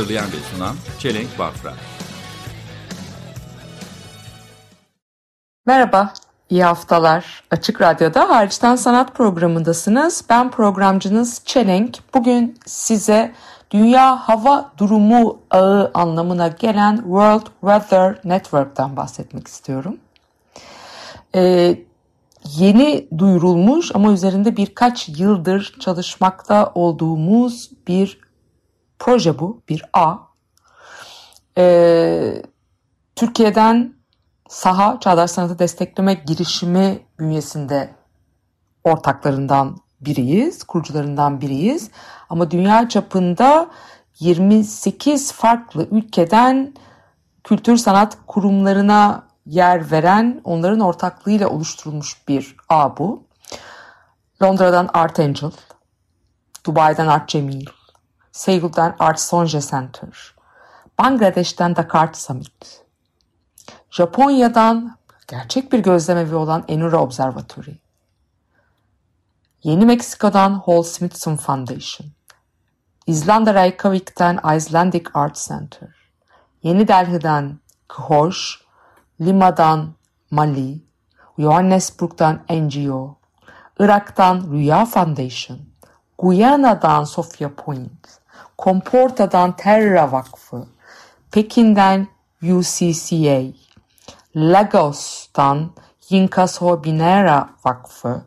Hazırlayan 0.00 0.26
ve 0.26 0.56
sunan 0.56 0.76
Çelenk 0.98 1.38
Bafra. 1.38 1.72
Merhaba, 5.66 6.12
iyi 6.50 6.64
haftalar. 6.64 7.44
Açık 7.50 7.80
Radyo'da 7.80 8.28
Hariçten 8.28 8.76
Sanat 8.76 9.14
programındasınız. 9.14 10.24
Ben 10.28 10.50
programcınız 10.50 11.42
Çelenk. 11.44 11.98
Bugün 12.14 12.58
size 12.66 13.32
Dünya 13.70 14.16
Hava 14.16 14.72
Durumu 14.78 15.40
Ağı 15.50 15.90
anlamına 15.94 16.48
gelen 16.48 16.96
World 16.96 17.46
Weather 17.60 18.20
Network'tan 18.24 18.96
bahsetmek 18.96 19.48
istiyorum. 19.48 19.96
Ee, 21.34 21.78
yeni 22.44 23.08
duyurulmuş 23.18 23.90
ama 23.94 24.12
üzerinde 24.12 24.56
birkaç 24.56 25.08
yıldır 25.08 25.76
çalışmakta 25.80 26.72
olduğumuz 26.74 27.70
bir 27.88 28.29
proje 29.00 29.38
bu, 29.38 29.62
bir 29.68 29.84
ağ. 29.92 30.16
Ee, 31.58 32.42
Türkiye'den 33.16 33.94
Saha 34.48 35.00
Çağdaş 35.00 35.30
Sanatı 35.30 35.58
Destekleme 35.58 36.14
girişimi 36.14 37.02
bünyesinde 37.18 37.94
ortaklarından 38.84 39.76
biriyiz, 40.00 40.64
kurucularından 40.64 41.40
biriyiz. 41.40 41.90
Ama 42.28 42.50
dünya 42.50 42.88
çapında 42.88 43.70
28 44.18 45.32
farklı 45.32 45.88
ülkeden 45.90 46.74
kültür 47.44 47.76
sanat 47.76 48.18
kurumlarına 48.26 49.22
yer 49.46 49.90
veren, 49.90 50.40
onların 50.44 50.80
ortaklığıyla 50.80 51.48
oluşturulmuş 51.48 52.28
bir 52.28 52.56
ağ 52.68 52.96
bu. 52.96 53.24
Londra'dan 54.42 54.90
Art 54.94 55.20
Angel, 55.20 55.50
Dubai'den 56.66 57.06
Art 57.06 57.28
Cemil, 57.28 57.66
Seul'den 58.32 58.94
Art 58.98 59.20
Sonje 59.20 59.60
Center, 59.60 60.34
Bangladeş'ten 60.98 61.76
Dakar 61.76 62.12
Summit, 62.12 62.84
Japonya'dan 63.90 64.96
gerçek 65.28 65.72
bir 65.72 65.78
gözlemevi 65.78 66.34
olan 66.34 66.64
Enura 66.68 66.98
Observatory, 66.98 67.78
Yeni 69.62 69.84
Meksiko'dan 69.84 70.54
Hall 70.54 70.82
Smithson 70.82 71.36
Foundation, 71.36 72.08
İzlanda 73.06 73.54
Reykjavik'ten 73.54 74.40
Icelandic 74.56 75.04
Art 75.14 75.36
Center, 75.36 75.88
Yeni 76.62 76.88
Delhi'den 76.88 77.58
Khosh, 77.88 78.60
Lima'dan 79.20 79.94
Mali, 80.30 80.84
Johannesburg'dan 81.38 82.40
NGO, 82.50 83.16
Irak'tan 83.78 84.52
Rüya 84.52 84.84
Foundation, 84.84 85.58
Guyana'dan 86.18 87.04
Sofia 87.04 87.48
Point, 87.48 88.19
Comporta'dan 88.64 89.56
Terra 89.56 90.12
Vakfı, 90.12 90.66
Pekin'den 91.30 92.08
UCCA, 92.42 93.42
Lagos'tan 94.36 95.70
Yinkaso 96.10 96.84
Binera 96.84 97.50
Vakfı, 97.64 98.22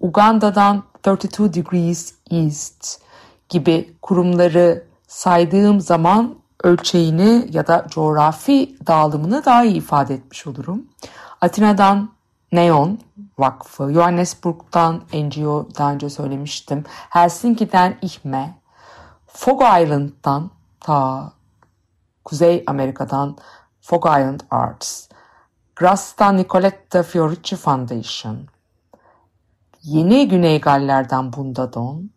Uganda'dan 0.00 0.82
32 1.06 1.54
Degrees 1.54 2.14
East 2.30 3.00
gibi 3.48 3.96
kurumları 4.02 4.84
saydığım 5.08 5.80
zaman 5.80 6.34
ölçeğini 6.64 7.48
ya 7.52 7.66
da 7.66 7.86
coğrafi 7.90 8.76
dağılımını 8.86 9.44
daha 9.44 9.64
iyi 9.64 9.76
ifade 9.76 10.14
etmiş 10.14 10.46
olurum. 10.46 10.86
Atina'dan 11.40 12.10
Neon 12.52 12.98
Vakfı, 13.38 13.92
Johannesburg'dan 13.92 15.02
NGO 15.12 15.68
daha 15.78 15.92
önce 15.92 16.10
söylemiştim. 16.10 16.84
Helsinki'den 17.10 17.98
İHME, 18.02 18.54
Fog 19.36 19.60
Island'dan 19.62 20.50
ta 20.80 21.32
Kuzey 22.24 22.64
Amerika'dan 22.66 23.36
Fog 23.80 24.06
Island 24.06 24.40
Arts, 24.50 25.08
Grass'tan 25.76 26.36
Nicoletta 26.36 27.02
Fiorici 27.02 27.56
Foundation, 27.56 28.48
Yeni 29.82 30.28
Güney 30.28 30.60
Galler'den 30.60 31.32
Bundadon, 31.32 32.10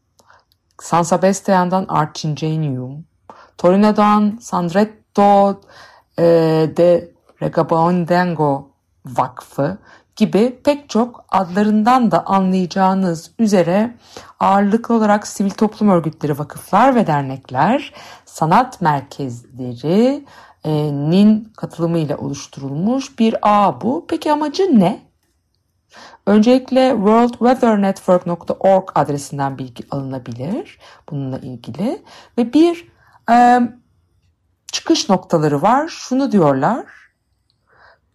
San 0.81 1.03
Sebastian'dan 1.03 1.85
Art 1.89 2.23
Ingenium, 2.23 3.05
Torino'dan 3.57 4.39
Sandretto 4.41 5.61
e, 6.17 6.23
de 6.77 7.11
Regabondengo 7.41 8.71
Vakfı 9.05 9.77
gibi 10.19 10.59
pek 10.63 10.89
çok 10.89 11.25
adlarından 11.29 12.11
da 12.11 12.25
anlayacağınız 12.25 13.31
üzere 13.39 13.97
ağırlıklı 14.39 14.95
olarak 14.95 15.27
sivil 15.27 15.49
toplum 15.49 15.89
örgütleri, 15.89 16.39
vakıflar 16.39 16.95
ve 16.95 17.07
dernekler, 17.07 17.93
sanat 18.25 18.81
merkezlerinin 18.81 21.53
katılımıyla 21.57 22.17
oluşturulmuş 22.17 23.19
bir 23.19 23.35
ağ 23.41 23.81
bu. 23.81 24.05
Peki 24.09 24.31
amacı 24.31 24.79
ne? 24.79 25.09
Öncelikle 26.25 26.89
worldweathernetwork.org 26.89 28.89
adresinden 28.95 29.57
bilgi 29.57 29.83
alınabilir 29.91 30.79
bununla 31.09 31.37
ilgili 31.37 32.01
ve 32.37 32.53
bir 32.53 32.87
e, 33.31 33.59
çıkış 34.71 35.09
noktaları 35.09 35.61
var. 35.61 35.87
Şunu 35.87 36.31
diyorlar. 36.31 36.85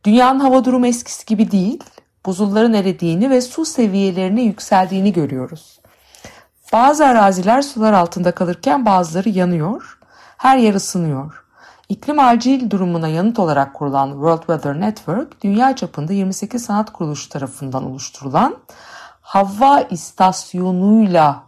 Dünyanın 0.04 0.41
hava 0.41 0.64
durumu 0.64 0.87
eskisi 0.87 1.26
gibi 1.26 1.50
değil. 1.50 1.84
Buzulların 2.26 2.72
eridiğini 2.72 3.30
ve 3.30 3.40
su 3.40 3.64
seviyelerinin 3.64 4.42
yükseldiğini 4.42 5.12
görüyoruz. 5.12 5.80
Bazı 6.72 7.06
araziler 7.06 7.62
sular 7.62 7.92
altında 7.92 8.32
kalırken 8.32 8.86
bazıları 8.86 9.28
yanıyor. 9.28 9.98
Her 10.36 10.56
yer 10.56 10.74
ısınıyor. 10.74 11.44
İklim 11.88 12.18
acil 12.18 12.70
durumuna 12.70 13.08
yanıt 13.08 13.38
olarak 13.38 13.74
kurulan 13.74 14.10
World 14.10 14.38
Weather 14.38 14.80
Network, 14.80 15.42
dünya 15.42 15.76
çapında 15.76 16.12
28 16.12 16.64
sanat 16.64 16.92
kuruluşu 16.92 17.28
tarafından 17.28 17.84
oluşturulan 17.84 18.56
hava 19.20 19.80
istasyonuyla 19.80 21.42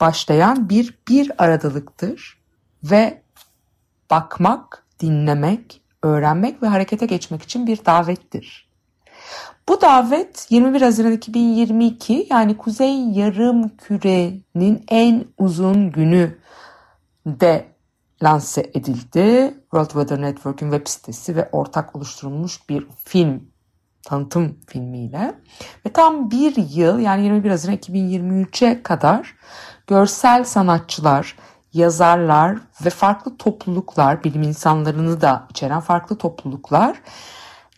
başlayan 0.00 0.68
bir 0.68 0.98
bir 1.08 1.42
aradalıktır 1.42 2.38
ve 2.82 3.22
bakmak, 4.10 4.84
dinlemek, 5.00 5.82
öğrenmek 6.02 6.62
ve 6.62 6.66
harekete 6.66 7.06
geçmek 7.06 7.42
için 7.42 7.66
bir 7.66 7.84
davettir. 7.84 8.73
Bu 9.68 9.80
davet 9.80 10.46
21 10.50 10.82
Haziran 10.82 11.12
2022 11.12 12.26
yani 12.30 12.56
Kuzey 12.56 13.10
Yarım 13.10 13.76
Küre'nin 13.76 14.84
en 14.88 15.24
uzun 15.38 15.92
günü 15.92 16.38
de 17.26 17.66
lanse 18.22 18.60
edildi. 18.74 19.54
World 19.60 19.90
Weather 19.90 20.22
Network'ün 20.22 20.70
web 20.70 20.88
sitesi 20.88 21.36
ve 21.36 21.48
ortak 21.52 21.96
oluşturulmuş 21.96 22.68
bir 22.68 22.86
film, 23.04 23.48
tanıtım 24.02 24.58
filmiyle. 24.66 25.34
Ve 25.86 25.92
tam 25.92 26.30
bir 26.30 26.56
yıl 26.56 26.98
yani 26.98 27.24
21 27.24 27.50
Haziran 27.50 27.76
2023'e 27.76 28.82
kadar 28.82 29.36
görsel 29.86 30.44
sanatçılar, 30.44 31.36
yazarlar 31.72 32.58
ve 32.84 32.90
farklı 32.90 33.36
topluluklar, 33.36 34.24
bilim 34.24 34.42
insanlarını 34.42 35.20
da 35.20 35.46
içeren 35.50 35.80
farklı 35.80 36.18
topluluklar 36.18 36.96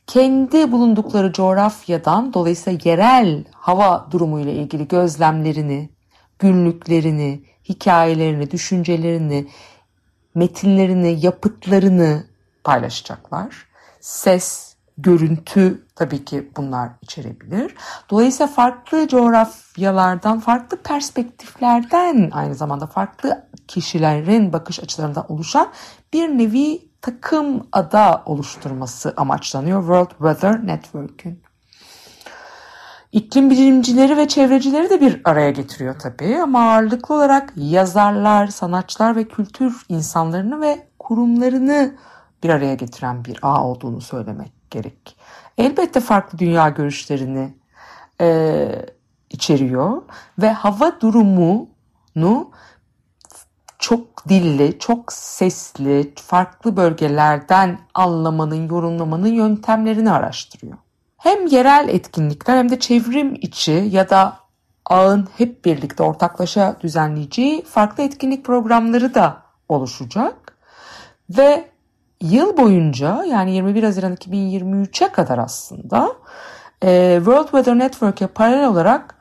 kendi 0.06 0.72
bulundukları 0.72 1.32
coğrafyadan 1.32 2.34
dolayısıyla 2.34 2.78
yerel 2.84 3.44
hava 3.52 4.08
durumu 4.10 4.40
ile 4.40 4.52
ilgili 4.52 4.88
gözlemlerini, 4.88 5.90
günlüklerini, 6.38 7.44
hikayelerini, 7.68 8.50
düşüncelerini, 8.50 9.46
metinlerini, 10.34 11.26
yapıtlarını 11.26 12.24
paylaşacaklar. 12.64 13.66
Ses, 14.00 14.76
görüntü 14.98 15.86
tabii 15.96 16.24
ki 16.24 16.50
bunlar 16.56 16.90
içerebilir. 17.02 17.74
Dolayısıyla 18.10 18.52
farklı 18.52 19.08
coğrafyalardan, 19.08 20.40
farklı 20.40 20.76
perspektiflerden 20.76 22.30
aynı 22.32 22.54
zamanda 22.54 22.86
farklı 22.86 23.48
kişilerin 23.68 24.52
bakış 24.52 24.80
açılarından 24.80 25.32
oluşan 25.32 25.68
bir 26.12 26.28
nevi 26.28 26.88
takım 27.06 27.66
ada 27.72 28.22
oluşturması 28.26 29.14
amaçlanıyor 29.16 29.80
World 29.80 30.10
Weather 30.10 30.66
Network'ün. 30.66 31.42
iklim 33.12 33.50
bilimcileri 33.50 34.16
ve 34.16 34.28
çevrecileri 34.28 34.90
de 34.90 35.00
bir 35.00 35.20
araya 35.24 35.50
getiriyor 35.50 35.98
tabii 35.98 36.38
ama 36.42 36.72
ağırlıklı 36.72 37.14
olarak 37.14 37.52
yazarlar, 37.56 38.46
sanatçılar 38.46 39.16
ve 39.16 39.28
kültür 39.28 39.82
insanlarını 39.88 40.60
ve 40.60 40.88
kurumlarını 40.98 41.94
bir 42.42 42.50
araya 42.50 42.74
getiren 42.74 43.24
bir 43.24 43.38
ağ 43.42 43.64
olduğunu 43.64 44.00
söylemek 44.00 44.52
gerek. 44.70 45.16
Elbette 45.58 46.00
farklı 46.00 46.38
dünya 46.38 46.68
görüşlerini 46.68 47.54
e, 48.20 48.68
içeriyor 49.30 50.02
ve 50.38 50.52
hava 50.52 51.00
durumunu 51.00 52.50
çok 53.86 54.28
dilli, 54.28 54.78
çok 54.78 55.12
sesli, 55.12 56.12
farklı 56.16 56.76
bölgelerden 56.76 57.78
anlamanın, 57.94 58.68
yorumlamanın 58.68 59.28
yöntemlerini 59.28 60.10
araştırıyor. 60.10 60.76
Hem 61.16 61.46
yerel 61.46 61.88
etkinlikler 61.88 62.56
hem 62.56 62.70
de 62.70 62.80
çevrim 62.80 63.34
içi 63.34 63.88
ya 63.90 64.10
da 64.10 64.36
ağın 64.86 65.28
hep 65.38 65.64
birlikte 65.64 66.02
ortaklaşa 66.02 66.76
düzenleyeceği 66.80 67.64
farklı 67.64 68.02
etkinlik 68.02 68.44
programları 68.44 69.14
da 69.14 69.42
oluşacak. 69.68 70.56
Ve 71.30 71.70
yıl 72.20 72.56
boyunca 72.56 73.24
yani 73.24 73.54
21 73.54 73.82
Haziran 73.82 74.14
2023'e 74.14 75.12
kadar 75.12 75.38
aslında 75.38 76.12
e, 76.82 77.14
World 77.16 77.44
Weather 77.44 77.78
Network'e 77.78 78.26
paralel 78.26 78.68
olarak 78.68 79.14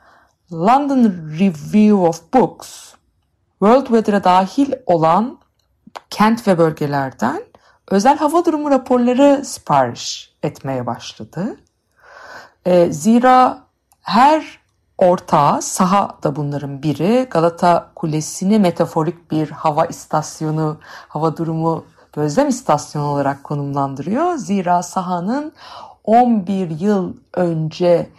London 0.52 1.04
Review 1.40 1.94
of 1.94 2.32
Books 2.34 2.85
World 3.58 3.86
Weather'a 3.86 4.24
dahil 4.24 4.72
olan 4.86 5.38
kent 6.10 6.48
ve 6.48 6.58
bölgelerden 6.58 7.42
özel 7.90 8.18
hava 8.18 8.44
durumu 8.44 8.70
raporları 8.70 9.44
sipariş 9.44 10.34
etmeye 10.42 10.86
başladı. 10.86 11.56
E, 12.66 12.92
zira 12.92 13.58
her 14.02 14.58
ortağı, 14.98 15.62
saha 15.62 16.18
da 16.22 16.36
bunların 16.36 16.82
biri, 16.82 17.26
Galata 17.30 17.90
Kulesi'ni 17.94 18.58
metaforik 18.58 19.30
bir 19.30 19.50
hava 19.50 19.86
istasyonu, 19.86 20.78
hava 21.08 21.36
durumu 21.36 21.84
gözlem 22.12 22.48
istasyonu 22.48 23.06
olarak 23.06 23.44
konumlandırıyor. 23.44 24.34
Zira 24.34 24.82
sahanın 24.82 25.52
11 26.04 26.80
yıl 26.80 27.14
önce 27.34 28.10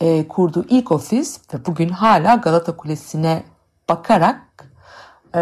e, 0.00 0.28
kurduğu 0.28 0.64
ilk 0.68 0.92
ofis 0.92 1.40
ve 1.54 1.66
bugün 1.66 1.88
hala 1.88 2.34
Galata 2.34 2.76
Kulesi'ne 2.76 3.42
bakarak 3.88 4.40
e, 5.34 5.40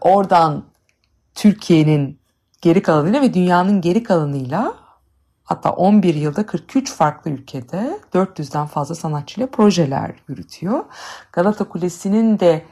oradan 0.00 0.64
Türkiye'nin 1.34 2.18
geri 2.62 2.82
kalanıyla 2.82 3.22
ve 3.22 3.34
dünyanın 3.34 3.80
geri 3.80 4.02
kalanıyla 4.02 4.74
hatta 5.44 5.70
11 5.72 6.14
yılda 6.14 6.46
43 6.46 6.92
farklı 6.92 7.30
ülkede 7.30 7.98
400'den 8.14 8.66
fazla 8.66 8.94
sanatçıyla 8.94 9.46
projeler 9.46 10.14
yürütüyor. 10.28 10.84
Galata 11.32 11.68
Kulesi'nin 11.68 12.38
de 12.38 12.64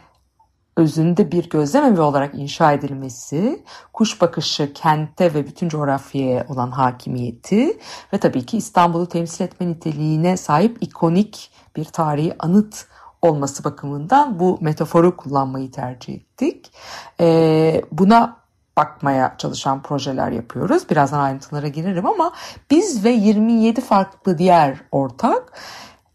özünde 0.77 1.33
bir 1.33 1.51
gözlem 1.51 1.85
evi 1.85 2.01
olarak 2.01 2.35
inşa 2.35 2.73
edilmesi, 2.73 3.65
kuş 3.93 4.21
bakışı 4.21 4.73
kente 4.73 5.35
ve 5.35 5.47
bütün 5.47 5.69
coğrafyaya 5.69 6.47
olan 6.49 6.71
hakimiyeti 6.71 7.79
ve 8.13 8.19
tabii 8.19 8.47
ki 8.47 8.57
İstanbul'u 8.57 9.09
temsil 9.09 9.45
etme 9.45 9.67
niteliğine 9.67 10.37
sahip 10.37 10.79
ikonik 10.81 11.51
bir 11.77 11.85
tarihi 11.85 12.35
anıt 12.39 12.87
olması 13.23 13.65
bakımından 13.65 14.39
bu 14.39 14.59
metaforu 14.61 15.17
kullanmayı 15.17 15.71
tercih 15.71 16.15
ettik. 16.15 16.73
Ee, 17.21 17.83
buna 17.93 18.37
bakmaya 18.77 19.35
çalışan 19.39 19.83
projeler 19.83 20.31
yapıyoruz. 20.31 20.91
Birazdan 20.91 21.19
ayrıntılara 21.21 21.69
girerim 21.69 22.07
ama 22.07 22.33
biz 22.71 23.05
ve 23.05 23.11
27 23.11 23.81
farklı 23.81 24.39
diğer 24.39 24.81
ortak 24.93 25.53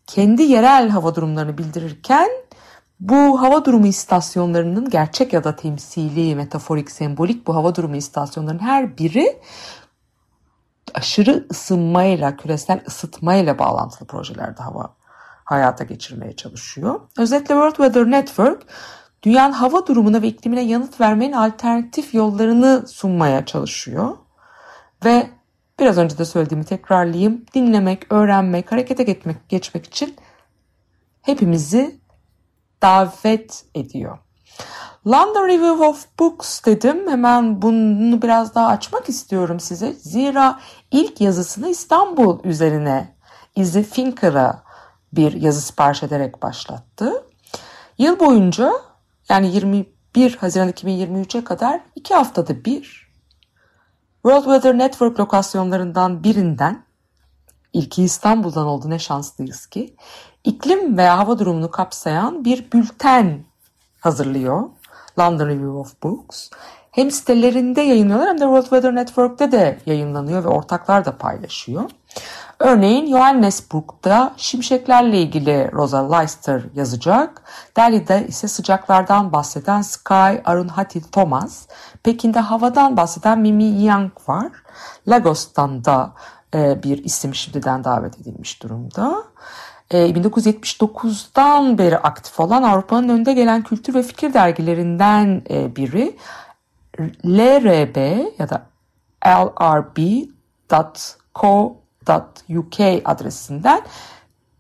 kendi 0.07 0.43
yerel 0.43 0.89
hava 0.89 1.15
durumlarını 1.15 1.57
bildirirken 1.57 2.29
bu 2.99 3.41
hava 3.41 3.65
durumu 3.65 3.87
istasyonlarının 3.87 4.89
gerçek 4.89 5.33
ya 5.33 5.43
da 5.43 5.55
temsili, 5.55 6.35
metaforik, 6.35 6.91
sembolik 6.91 7.47
bu 7.47 7.55
hava 7.55 7.75
durumu 7.75 7.95
istasyonlarının 7.95 8.63
her 8.63 8.97
biri 8.97 9.41
aşırı 10.93 11.47
ısınmayla, 11.51 12.37
küresel 12.37 12.83
ısıtmayla 12.87 13.59
bağlantılı 13.59 14.07
projelerde 14.07 14.63
hava 14.63 14.96
hayata 15.47 15.83
geçirmeye 15.83 16.35
çalışıyor. 16.35 16.99
Özetle 17.17 17.47
World 17.47 17.75
Weather 17.75 18.11
Network 18.11 18.63
dünyanın 19.23 19.53
hava 19.53 19.87
durumuna 19.87 20.21
ve 20.21 20.27
iklimine 20.27 20.61
yanıt 20.61 21.01
vermenin 21.01 21.33
alternatif 21.33 22.13
yollarını 22.13 22.87
sunmaya 22.87 23.45
çalışıyor. 23.45 24.17
Ve 25.05 25.29
biraz 25.79 25.97
önce 25.97 26.17
de 26.17 26.25
söylediğimi 26.25 26.65
tekrarlayayım. 26.65 27.45
Dinlemek, 27.53 28.11
öğrenmek, 28.11 28.71
harekete 28.71 29.03
geçmek, 29.03 29.49
geçmek 29.49 29.85
için 29.85 30.15
hepimizi 31.21 31.99
davet 32.81 33.65
ediyor. 33.75 34.17
London 35.07 35.47
Review 35.47 35.85
of 35.85 36.05
Books 36.19 36.65
dedim. 36.65 37.09
Hemen 37.09 37.61
bunu 37.61 38.21
biraz 38.21 38.55
daha 38.55 38.67
açmak 38.67 39.09
istiyorum 39.09 39.59
size. 39.59 39.93
Zira 39.93 40.59
ilk 40.91 41.21
yazısını 41.21 41.69
İstanbul 41.69 42.43
üzerine 42.43 43.15
Izzy 43.55 43.81
Finker'a 43.81 44.66
bir 45.13 45.33
yazı 45.33 45.61
sipariş 45.61 46.03
ederek 46.03 46.41
başlattı. 46.41 47.23
Yıl 47.97 48.19
boyunca 48.19 48.73
yani 49.29 49.55
21 49.55 50.35
Haziran 50.35 50.69
2023'e 50.69 51.43
kadar 51.43 51.81
iki 51.95 52.13
haftada 52.13 52.65
bir 52.65 53.07
World 54.13 54.43
Weather 54.43 54.77
Network 54.77 55.19
lokasyonlarından 55.19 56.23
birinden 56.23 56.83
ilki 57.73 58.03
İstanbul'dan 58.03 58.65
oldu 58.65 58.89
ne 58.89 58.99
şanslıyız 58.99 59.65
ki 59.65 59.95
iklim 60.43 60.97
veya 60.97 61.17
hava 61.17 61.39
durumunu 61.39 61.71
kapsayan 61.71 62.45
bir 62.45 62.71
bülten 62.71 63.45
hazırlıyor. 63.99 64.69
London 65.19 65.47
Review 65.47 65.69
of 65.69 66.03
Books. 66.03 66.49
Hem 66.91 67.11
sitelerinde 67.11 67.81
yayınlıyorlar 67.81 68.29
hem 68.29 68.37
de 68.37 68.43
World 68.43 68.63
Weather 68.63 68.95
Network'te 68.95 69.51
de 69.51 69.79
yayınlanıyor 69.85 70.43
ve 70.43 70.47
ortaklar 70.47 71.05
da 71.05 71.17
paylaşıyor. 71.17 71.89
Örneğin 72.59 73.07
Johannesburg'da 73.07 74.33
şimşeklerle 74.37 75.21
ilgili 75.21 75.71
Rosa 75.73 76.15
Leister 76.15 76.61
yazacak. 76.75 77.43
Delhi'de 77.77 78.27
ise 78.27 78.47
sıcaklardan 78.47 79.31
bahseden 79.31 79.81
Sky 79.81 80.41
Arunhati 80.45 81.11
Thomas. 81.11 81.67
Pekin'de 82.03 82.39
havadan 82.39 82.97
bahseden 82.97 83.39
Mimi 83.39 83.63
Yang 83.63 84.11
var. 84.27 84.51
Lagos'tan 85.07 85.85
da 85.85 86.13
e, 86.53 86.83
bir 86.83 87.03
isim 87.03 87.35
şimdiden 87.35 87.83
davet 87.83 88.19
edilmiş 88.21 88.63
durumda. 88.63 89.23
1979'dan 89.91 91.77
beri 91.77 91.97
aktif 91.97 92.39
olan 92.39 92.63
Avrupa'nın 92.63 93.09
önde 93.09 93.33
gelen 93.33 93.61
kültür 93.63 93.93
ve 93.93 94.03
fikir 94.03 94.33
dergilerinden 94.33 95.41
biri 95.75 96.17
LRB 97.25 97.97
ya 98.39 98.49
da 98.49 98.65
lrb.co.uk 102.09 103.01
adresinden 103.05 103.81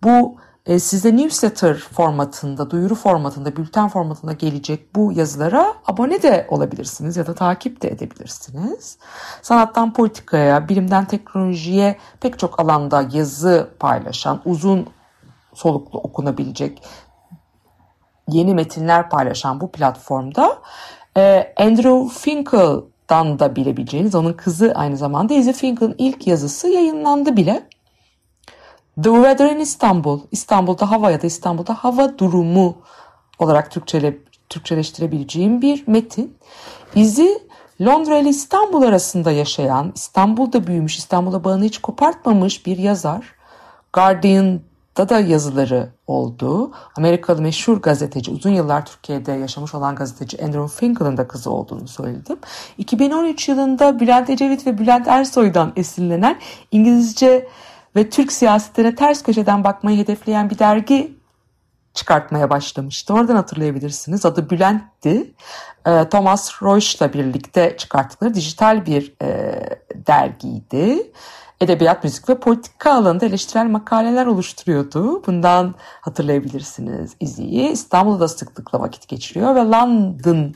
bu 0.03 0.35
size 0.77 1.17
newsletter 1.17 1.77
formatında, 1.77 2.69
duyuru 2.71 2.95
formatında, 2.95 3.55
bülten 3.55 3.87
formatında 3.87 4.33
gelecek 4.33 4.95
bu 4.95 5.11
yazılara 5.11 5.73
abone 5.85 6.21
de 6.21 6.47
olabilirsiniz 6.49 7.17
ya 7.17 7.27
da 7.27 7.35
takip 7.35 7.81
de 7.81 7.87
edebilirsiniz. 7.87 8.97
Sanattan 9.41 9.93
politikaya, 9.93 10.69
bilimden 10.69 11.05
teknolojiye 11.05 11.97
pek 12.19 12.39
çok 12.39 12.59
alanda 12.59 13.05
yazı 13.11 13.69
paylaşan, 13.79 14.41
uzun 14.45 14.87
soluklu 15.53 15.99
okunabilecek 15.99 16.83
yeni 18.27 18.53
metinler 18.53 19.09
paylaşan 19.09 19.61
bu 19.61 19.71
platformda 19.71 20.57
e, 21.17 21.53
Andrew 21.57 22.09
Finkel'dan 23.07 23.39
da 23.39 23.55
bilebileceğiniz 23.55 24.15
onun 24.15 24.33
kızı 24.33 24.73
aynı 24.75 24.97
zamanda 24.97 25.33
Izzy 25.33 25.51
Finkel'ın 25.51 25.95
ilk 25.97 26.27
yazısı 26.27 26.67
yayınlandı 26.67 27.37
bile. 27.37 27.69
The 29.03 29.09
Weather 29.09 29.51
in 29.51 29.59
İstanbul, 29.59 30.19
İstanbul'da 30.31 30.91
hava 30.91 31.11
ya 31.11 31.21
da 31.21 31.27
İstanbul'da 31.27 31.73
hava 31.73 32.17
durumu 32.17 32.75
olarak 33.39 33.71
Türkçele, 33.71 34.17
Türkçeleştirebileceğim 34.49 35.61
bir 35.61 35.87
metin. 35.87 36.37
Izzy 36.95 37.27
Londra 37.81 38.17
ile 38.17 38.29
İstanbul 38.29 38.81
arasında 38.81 39.31
yaşayan, 39.31 39.91
İstanbul'da 39.95 40.67
büyümüş, 40.67 40.97
İstanbul'a 40.97 41.43
bağını 41.43 41.63
hiç 41.63 41.77
kopartmamış 41.77 42.65
bir 42.65 42.77
yazar. 42.77 43.25
Guardian 43.93 44.59
da 44.97 45.19
yazıları 45.19 45.89
oldu. 46.07 46.71
Amerikalı 46.95 47.41
meşhur 47.41 47.81
gazeteci, 47.81 48.31
uzun 48.31 48.49
yıllar 48.49 48.85
Türkiye'de 48.85 49.31
yaşamış 49.31 49.75
olan 49.75 49.95
gazeteci 49.95 50.43
Andrew 50.43 50.67
Finkel'ın 50.79 51.17
da 51.17 51.27
kızı 51.27 51.51
olduğunu 51.51 51.87
söyledim. 51.87 52.37
2013 52.77 53.49
yılında 53.49 53.99
Bülent 53.99 54.29
Ecevit 54.29 54.67
ve 54.67 54.77
Bülent 54.77 55.07
Ersoy'dan 55.07 55.73
esinlenen 55.75 56.39
İngilizce 56.71 57.47
ve 57.95 58.09
Türk 58.09 58.31
siyasetine 58.31 58.95
ters 58.95 59.23
köşeden 59.23 59.63
bakmayı 59.63 59.97
hedefleyen 59.97 60.49
bir 60.49 60.59
dergi 60.59 61.17
çıkartmaya 61.93 62.49
başlamıştı. 62.49 63.13
Oradan 63.13 63.35
hatırlayabilirsiniz. 63.35 64.25
Adı 64.25 64.49
Bülent'ti. 64.49 65.33
Thomas 66.11 66.61
Royce'la 66.61 67.13
birlikte 67.13 67.77
çıkarttıkları 67.77 68.33
dijital 68.33 68.85
bir 68.85 69.13
dergiydi. 70.07 71.11
Edebiyat, 71.61 72.03
müzik 72.03 72.29
ve 72.29 72.39
politika 72.39 72.93
alanında 72.93 73.25
eleştirel 73.25 73.65
makaleler 73.65 74.25
oluşturuyordu. 74.25 75.23
Bundan 75.25 75.75
hatırlayabilirsiniz 76.01 77.15
İzi'yi. 77.19 77.69
İstanbul'da 77.69 78.19
da 78.19 78.27
sıklıkla 78.27 78.79
vakit 78.79 79.07
geçiriyor 79.07 79.55
ve 79.55 79.59
London 79.59 80.53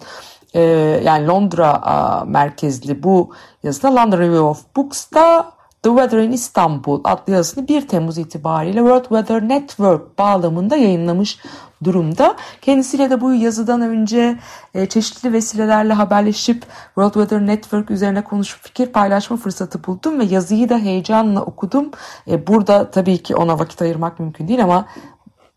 e, 0.54 0.62
yani 1.04 1.28
Londra 1.28 2.24
merkezli 2.28 3.04
bu 3.04 3.34
yazıda 3.64 3.96
London 3.96 4.18
Review 4.18 4.40
of 4.40 4.64
Books'ta 4.76 5.52
The 5.84 5.90
Weather 5.90 6.20
in 6.20 6.32
Istanbul 6.32 7.02
adlı 7.04 7.34
yazısını 7.34 7.68
1 7.68 7.88
Temmuz 7.88 8.18
itibariyle 8.18 8.80
World 8.80 9.02
Weather 9.02 9.50
Network 9.50 10.18
bağlamında 10.20 10.76
yayınlamış 10.76 11.40
durumda. 11.84 12.36
Kendisiyle 12.62 13.10
de 13.10 13.22
bu 13.22 13.34
yazıdan 13.34 13.82
önce 13.82 14.40
e, 14.74 14.86
çeşitli 14.86 15.34
vesilelerle 15.34 15.94
haberleşip 15.94 16.66
World 16.86 17.14
Weather 17.14 17.48
Network 17.48 17.92
üzerine 17.92 18.24
konuşup 18.24 18.64
fikir 18.64 18.88
paylaşma 18.88 19.38
fırsatı 19.38 19.84
buldum 19.84 20.20
ve 20.20 20.24
yazıyı 20.24 20.70
da 20.70 20.78
heyecanla 20.78 21.42
okudum. 21.42 21.92
E, 22.28 22.48
burada 22.48 22.92
tabii 22.92 23.24
ki 23.24 23.36
ona 23.36 23.60
vakit 23.60 23.82
ayırmak 23.82 24.20
mümkün 24.20 24.48
değil 24.48 24.64
ama 24.64 24.86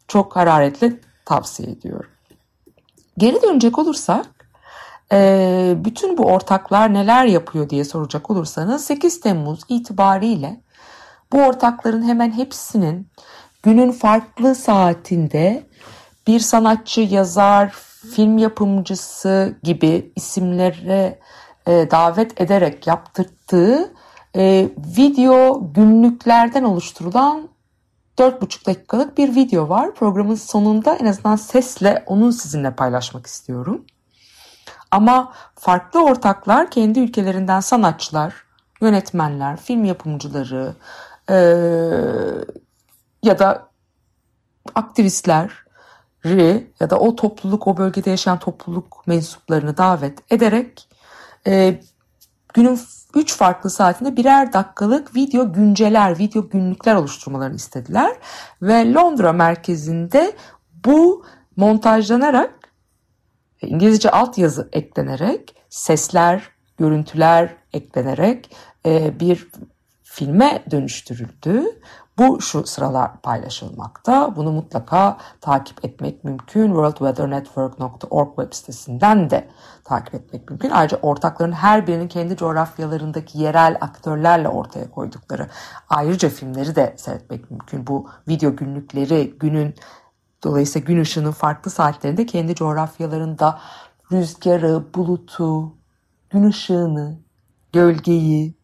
çok 0.08 0.36
hararetle 0.36 1.00
tavsiye 1.24 1.70
ediyorum. 1.70 2.10
Geri 3.18 3.42
dönecek 3.42 3.78
olursak 3.78 4.43
e, 5.12 5.74
bütün 5.84 6.18
bu 6.18 6.24
ortaklar 6.24 6.94
neler 6.94 7.24
yapıyor 7.24 7.70
diye 7.70 7.84
soracak 7.84 8.30
olursanız 8.30 8.84
8 8.84 9.20
Temmuz 9.20 9.60
itibariyle 9.68 10.60
bu 11.32 11.42
ortakların 11.42 12.02
hemen 12.02 12.32
hepsinin 12.32 13.08
günün 13.62 13.92
farklı 13.92 14.54
saatinde 14.54 15.66
bir 16.26 16.40
sanatçı, 16.40 17.00
yazar, 17.00 17.74
film 18.14 18.38
yapımcısı 18.38 19.58
gibi 19.62 20.12
isimlere 20.16 21.18
e, 21.66 21.90
davet 21.90 22.40
ederek 22.40 22.86
yaptırdığı 22.86 23.92
e, 24.36 24.68
video 24.96 25.72
günlüklerden 25.74 26.64
oluşturulan 26.64 27.48
4,5 28.18 28.66
dakikalık 28.66 29.18
bir 29.18 29.34
video 29.34 29.68
var. 29.68 29.94
Programın 29.94 30.34
sonunda 30.34 30.94
en 30.94 31.06
azından 31.06 31.36
sesle 31.36 32.04
onu 32.06 32.32
sizinle 32.32 32.74
paylaşmak 32.74 33.26
istiyorum. 33.26 33.84
Ama 34.94 35.32
farklı 35.54 36.04
ortaklar 36.04 36.70
kendi 36.70 37.00
ülkelerinden 37.00 37.60
sanatçılar, 37.60 38.34
yönetmenler, 38.80 39.56
film 39.56 39.84
yapımcıları 39.84 40.74
e, 41.30 41.36
ya 43.22 43.38
da 43.38 43.68
aktivistleri 44.74 45.50
ya 46.80 46.90
da 46.90 46.98
o 46.98 47.16
topluluk, 47.16 47.66
o 47.66 47.76
bölgede 47.76 48.10
yaşayan 48.10 48.38
topluluk 48.38 49.06
mensuplarını 49.06 49.76
davet 49.76 50.32
ederek 50.32 50.88
e, 51.46 51.80
günün 52.54 52.80
3 53.14 53.36
farklı 53.36 53.70
saatinde 53.70 54.16
birer 54.16 54.52
dakikalık 54.52 55.16
video 55.16 55.52
günceler, 55.52 56.18
video 56.18 56.48
günlükler 56.48 56.94
oluşturmalarını 56.94 57.56
istediler. 57.56 58.16
Ve 58.62 58.92
Londra 58.92 59.32
merkezinde 59.32 60.36
bu 60.84 61.24
montajlanarak 61.56 62.63
İngilizce 63.66 64.10
altyazı 64.10 64.68
eklenerek, 64.72 65.56
sesler, 65.68 66.42
görüntüler 66.78 67.56
eklenerek 67.72 68.56
e, 68.86 69.20
bir 69.20 69.48
filme 70.02 70.64
dönüştürüldü. 70.70 71.64
Bu 72.18 72.40
şu 72.40 72.66
sıralar 72.66 73.20
paylaşılmakta. 73.20 74.36
Bunu 74.36 74.52
mutlaka 74.52 75.18
takip 75.40 75.84
etmek 75.84 76.24
mümkün. 76.24 76.66
worldweathernetwork.org 76.66 78.28
web 78.36 78.52
sitesinden 78.52 79.30
de 79.30 79.48
takip 79.84 80.14
etmek 80.14 80.50
mümkün. 80.50 80.70
Ayrıca 80.70 80.98
ortakların 81.02 81.52
her 81.52 81.86
birinin 81.86 82.08
kendi 82.08 82.36
coğrafyalarındaki 82.36 83.38
yerel 83.38 83.76
aktörlerle 83.80 84.48
ortaya 84.48 84.90
koydukları 84.90 85.48
ayrıca 85.88 86.28
filmleri 86.28 86.76
de 86.76 86.94
seyretmek 86.96 87.50
mümkün. 87.50 87.86
Bu 87.86 88.08
video 88.28 88.56
günlükleri 88.56 89.34
günün 89.38 89.74
Dolayısıyla 90.44 90.86
gün 90.86 91.00
ışığının 91.00 91.32
farklı 91.32 91.70
saatlerinde 91.70 92.26
kendi 92.26 92.54
coğrafyalarında 92.54 93.60
rüzgarı, 94.12 94.94
bulutu, 94.94 95.72
gün 96.30 96.48
ışığını, 96.48 97.18
gölgeyi, 97.72 98.54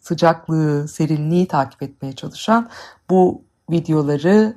sıcaklığı, 0.00 0.88
serinliği 0.88 1.48
takip 1.48 1.82
etmeye 1.82 2.12
çalışan 2.12 2.68
bu 3.10 3.42
videoları, 3.70 4.56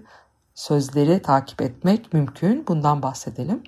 sözleri 0.55 1.21
takip 1.21 1.61
etmek 1.61 2.13
mümkün. 2.13 2.65
Bundan 2.67 3.01
bahsedelim. 3.01 3.63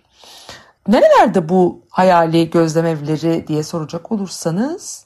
Nerelerde 0.88 1.50
bu 1.50 1.82
hayali 1.90 2.50
gözlem 2.50 2.86
evleri 2.86 3.48
diye 3.48 3.64
soracak 3.64 4.12
olursanız 4.12 5.06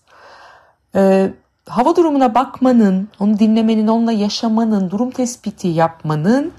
e, 0.96 1.34
hava 1.68 1.96
durumuna 1.96 2.36
bakmanın, 2.36 3.10
onu 3.20 3.40
dinlemenin, 3.40 3.88
onunla 3.88 4.12
yaşamanın, 4.12 4.90
durum 4.90 5.12
tespiti 5.12 5.68
yapmanın 5.68 6.54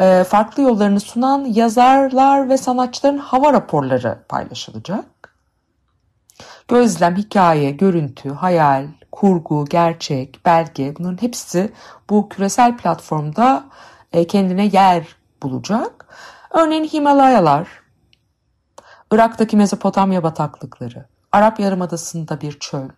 e, 0.00 0.24
farklı 0.24 0.62
yollarını 0.62 1.00
sunan 1.00 1.44
yazarlar 1.44 2.48
ve 2.48 2.56
sanatçıların 2.56 3.18
hava 3.18 3.52
raporları 3.52 4.18
paylaşılacak. 4.28 5.04
Gözlem, 6.68 7.16
hikaye, 7.16 7.70
görüntü, 7.70 8.30
hayal, 8.30 8.86
kurgu, 9.12 9.64
gerçek, 9.64 10.40
belge 10.44 10.96
bunların 10.98 11.22
hepsi 11.22 11.72
bu 12.10 12.28
küresel 12.28 12.76
platformda 12.76 13.64
e, 14.12 14.26
kendine 14.26 14.66
yer 14.66 15.06
bulacak. 15.42 16.06
Örneğin 16.50 16.84
Himalayalar, 16.84 17.68
Irak'taki 19.12 19.56
Mezopotamya 19.56 20.22
bataklıkları, 20.22 21.06
Arap 21.32 21.60
Yarımadası'nda 21.60 22.40
bir 22.40 22.58
çöl, 22.58 22.88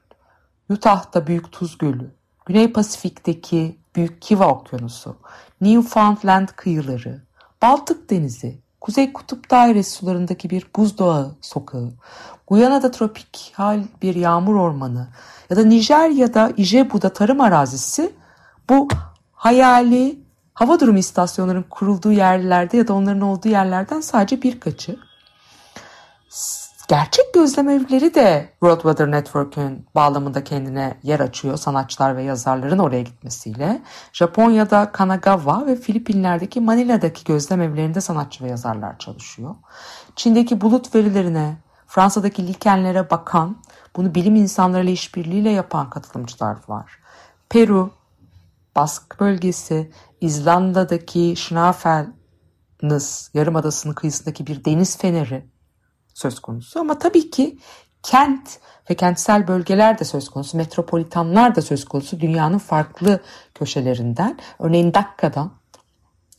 Utah'ta 0.71 1.27
Büyük 1.27 1.53
Tuz 1.53 1.79
Gölü, 1.79 2.15
Güney 2.47 2.73
Pasifik'teki 2.73 3.79
Büyük 3.97 4.23
Kiva 4.23 4.49
Okyanusu, 4.49 5.17
Newfoundland 5.61 6.49
kıyıları, 6.49 7.23
Baltık 7.63 8.11
Denizi, 8.11 8.59
Kuzey 8.81 9.13
Kutup 9.13 9.51
Dairesi 9.51 9.91
sularındaki 9.91 10.51
bir 10.51 10.67
buzdağı 10.77 11.37
sokağı, 11.41 11.93
Guyana'da 12.47 12.91
tropikal 12.91 13.83
bir 14.03 14.15
yağmur 14.15 14.55
ormanı 14.55 15.09
ya 15.51 15.57
da 15.57 15.65
Nijerya'da 15.65 16.53
Ijebu'da 16.57 17.13
tarım 17.13 17.41
arazisi 17.41 18.13
bu 18.71 18.89
hayali 19.33 20.19
hava 20.55 20.81
durumu 20.81 20.99
istasyonlarının 20.99 21.67
kurulduğu 21.71 22.13
yerlerde 22.13 22.77
ya 22.77 22.89
da 22.89 22.95
onların 22.95 23.21
olduğu 23.21 23.49
yerlerden 23.49 24.01
sadece 24.01 24.43
birkaçı. 24.43 24.99
Gerçek 26.89 27.35
gözlem 27.35 27.69
evleri 27.69 28.15
de 28.15 28.49
World 28.51 28.77
Weather 28.77 29.11
Network'ün 29.11 29.87
bağlamında 29.95 30.45
kendine 30.45 30.99
yer 31.03 31.21
açıyor 31.21 31.57
sanatçılar 31.57 32.17
ve 32.17 32.23
yazarların 32.23 32.79
oraya 32.79 33.03
gitmesiyle. 33.03 33.83
Japonya'da 34.13 34.93
Kanagawa 34.93 35.67
ve 35.67 35.77
Filipinler'deki 35.77 36.61
Manila'daki 36.61 37.25
gözlem 37.25 37.63
evlerinde 37.63 38.01
sanatçı 38.01 38.45
ve 38.45 38.49
yazarlar 38.49 38.99
çalışıyor. 38.99 39.55
Çin'deki 40.17 40.61
bulut 40.61 40.95
verilerine, 40.95 41.57
Fransa'daki 41.87 42.47
likenlere 42.47 43.11
bakan, 43.11 43.57
bunu 43.97 44.15
bilim 44.15 44.37
insanlarıyla 44.37 44.93
işbirliğiyle 44.93 45.51
yapan 45.51 45.91
katılımcılar 45.91 46.57
var. 46.69 46.99
Peru, 47.49 47.91
Bask 48.77 49.21
bölgesi, 49.21 49.91
İzlanda'daki 50.21 51.35
Schnafelnus 51.37 52.15
yarımadasının 53.35 53.95
kıyısındaki 53.95 54.47
bir 54.47 54.65
deniz 54.65 54.99
feneri, 54.99 55.56
söz 56.17 56.41
konusu. 56.41 56.81
Ama 56.81 56.99
tabii 56.99 57.31
ki 57.31 57.59
kent 58.03 58.59
ve 58.91 58.95
kentsel 58.95 59.49
bölgeler 59.49 59.99
de 59.99 60.05
söz 60.05 60.29
konusu, 60.29 60.57
metropolitanlar 60.57 61.55
da 61.55 61.63
söz 61.63 61.85
konusu 61.85 62.21
dünyanın 62.21 62.59
farklı 62.59 63.21
köşelerinden. 63.55 64.39
Örneğin 64.59 64.95
Dakka'dan, 64.95 65.53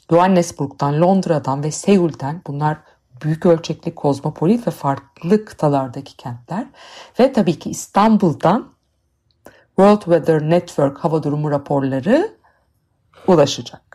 Johannesburg'dan, 0.10 1.02
Londra'dan 1.02 1.64
ve 1.64 1.72
Seul'den 1.72 2.42
bunlar 2.48 2.78
büyük 3.22 3.46
ölçekli 3.46 3.96
kozmopolit 3.96 4.68
ve 4.68 4.72
farklı 4.72 5.46
kıtalardaki 5.46 6.18
kentler. 6.18 6.68
Ve 7.20 7.34
tabii 7.34 7.60
ki 7.60 7.70
İstanbul'dan 7.70 8.74
World 9.68 10.02
Weather 10.02 10.50
Network 10.50 10.98
hava 10.98 11.24
durumu 11.24 11.52
raporları 11.52 12.38
ulaşacak. 13.28 13.87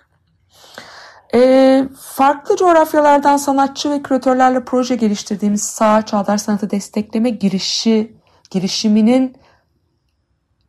E, 1.35 1.85
farklı 2.01 2.57
coğrafyalardan 2.57 3.37
sanatçı 3.37 3.91
ve 3.91 4.03
küratörlerle 4.03 4.65
proje 4.65 4.97
geliştirdiğimiz 4.97 5.63
Sağ 5.63 6.07
Çağdaş 6.07 6.43
Sanatı 6.43 6.71
Destekleme 6.71 7.31
girişi 7.31 8.17
girişiminin 8.51 9.37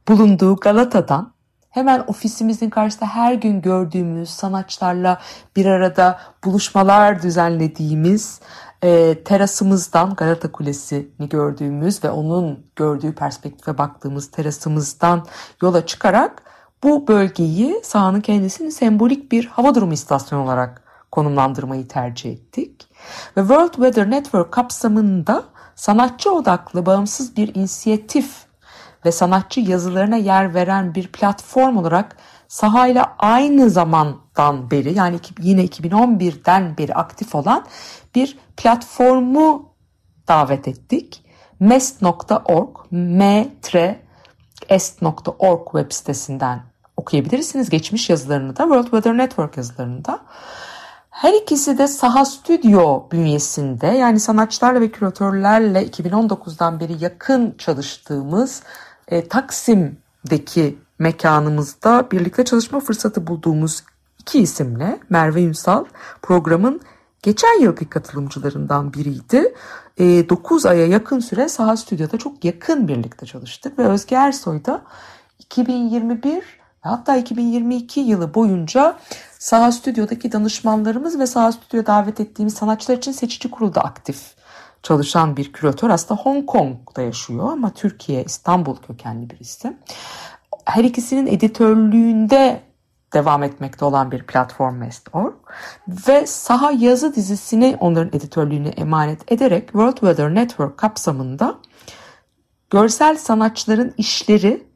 bulunduğu 0.07 0.55
Galata'dan 0.55 1.33
hemen 1.69 2.03
ofisimizin 2.07 2.69
karşısında 2.69 3.09
her 3.09 3.33
gün 3.33 3.61
gördüğümüz 3.61 4.29
sanatçılarla 4.29 5.21
bir 5.55 5.65
arada 5.65 6.19
buluşmalar 6.43 7.21
düzenlediğimiz 7.21 8.39
e, 8.83 9.23
terasımızdan 9.23 10.15
Galata 10.15 10.51
Kulesi'ni 10.51 11.29
gördüğümüz 11.29 12.03
ve 12.03 12.09
onun 12.11 12.65
gördüğü 12.75 13.15
perspektife 13.15 13.77
baktığımız 13.77 14.31
terasımızdan 14.31 15.25
yola 15.61 15.85
çıkarak 15.85 16.43
bu 16.83 17.07
bölgeyi 17.07 17.81
sahanın 17.83 18.21
kendisini 18.21 18.71
sembolik 18.71 19.31
bir 19.31 19.45
hava 19.45 19.75
durumu 19.75 19.93
istasyonu 19.93 20.43
olarak 20.43 20.83
konumlandırmayı 21.11 21.87
tercih 21.87 22.31
ettik. 22.31 22.87
Ve 23.37 23.41
World 23.41 23.73
Weather 23.73 24.09
Network 24.09 24.51
kapsamında 24.51 25.43
sanatçı 25.75 26.31
odaklı 26.31 26.85
bağımsız 26.85 27.37
bir 27.37 27.55
inisiyatif 27.55 28.45
ve 29.05 29.11
sanatçı 29.11 29.59
yazılarına 29.59 30.15
yer 30.15 30.53
veren 30.53 30.95
bir 30.95 31.07
platform 31.07 31.77
olarak 31.77 32.17
sahayla 32.47 33.15
aynı 33.19 33.69
zamandan 33.69 34.71
beri 34.71 34.93
yani 34.93 35.19
yine 35.39 35.65
2011'den 35.65 36.77
beri 36.77 36.95
aktif 36.95 37.35
olan 37.35 37.65
bir 38.15 38.37
platformu 38.57 39.73
davet 40.27 40.67
ettik. 40.67 41.25
mest.org, 41.59 42.77
m-est.org 42.91 43.61
web 45.71 45.91
sitesinden 45.91 46.72
okuyabilirsiniz. 47.03 47.69
Geçmiş 47.69 48.09
yazılarını 48.09 48.57
da 48.57 48.63
World 48.63 48.83
Weather 48.83 49.17
Network 49.17 49.57
yazılarını 49.57 50.05
da. 50.05 50.19
Her 51.09 51.33
ikisi 51.33 51.77
de 51.77 51.87
Saha 51.87 52.25
Stüdyo 52.25 53.03
bünyesinde 53.11 53.87
yani 53.87 54.19
sanatçılarla 54.19 54.81
ve 54.81 54.91
küratörlerle 54.91 55.87
2019'dan 55.87 56.79
beri 56.79 57.03
yakın 57.03 57.55
çalıştığımız 57.57 58.63
e, 59.07 59.27
Taksim'deki 59.27 60.77
mekanımızda 60.99 62.07
birlikte 62.11 62.45
çalışma 62.45 62.79
fırsatı 62.79 63.27
bulduğumuz 63.27 63.83
iki 64.19 64.39
isimle 64.39 64.99
Merve 65.09 65.43
Ünsal 65.43 65.85
programın 66.21 66.81
geçen 67.23 67.59
yılki 67.61 67.89
katılımcılarından 67.89 68.93
biriydi. 68.93 69.55
E, 69.97 70.29
9 70.29 70.65
aya 70.65 70.87
yakın 70.87 71.19
süre 71.19 71.49
Saha 71.49 71.77
Stüdyo'da 71.77 72.17
çok 72.17 72.45
yakın 72.45 72.87
birlikte 72.87 73.25
çalıştık 73.25 73.79
ve 73.79 73.83
Özge 73.83 74.15
Ersoy 74.15 74.65
da 74.65 74.81
2021 75.39 76.62
hatta 76.89 77.17
2022 77.17 77.99
yılı 77.99 78.33
boyunca 78.33 78.97
Saha 79.39 79.71
Stüdyo'daki 79.71 80.31
danışmanlarımız 80.31 81.19
ve 81.19 81.27
Saha 81.27 81.51
Stüdyo 81.51 81.85
davet 81.85 82.19
ettiğimiz 82.19 82.53
sanatçılar 82.53 82.97
için 82.97 83.11
seçici 83.11 83.51
kurulda 83.51 83.81
aktif 83.81 84.35
çalışan 84.83 85.37
bir 85.37 85.53
küratör. 85.53 85.89
Aslında 85.89 86.21
Hong 86.21 86.45
Kong'da 86.45 87.01
yaşıyor 87.01 87.51
ama 87.51 87.69
Türkiye, 87.73 88.23
İstanbul 88.23 88.75
kökenli 88.75 89.29
bir 89.29 89.39
isim. 89.39 89.77
Her 90.65 90.83
ikisinin 90.83 91.27
editörlüğünde 91.27 92.61
devam 93.13 93.43
etmekte 93.43 93.85
olan 93.85 94.11
bir 94.11 94.23
platform 94.23 94.75
Mest.org 94.75 95.33
ve 95.87 96.27
Saha 96.27 96.71
Yazı 96.71 97.15
dizisini 97.15 97.77
onların 97.79 98.17
editörlüğüne 98.17 98.69
emanet 98.69 99.31
ederek 99.31 99.65
World 99.65 99.97
Weather 99.97 100.35
Network 100.35 100.77
kapsamında 100.77 101.55
görsel 102.69 103.17
sanatçıların 103.17 103.93
işleri, 103.97 104.67